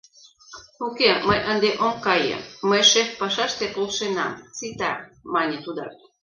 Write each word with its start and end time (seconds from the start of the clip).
—Уке, 0.87 1.09
мый 1.27 1.39
ынде 1.51 1.71
ом 1.85 1.95
кае, 2.05 2.37
мый 2.69 2.81
шеф 2.91 3.07
пашаште 3.19 3.65
полшенам, 3.75 4.33
сита,— 4.57 4.91
мане 5.33 5.57
тудат. 5.65 5.93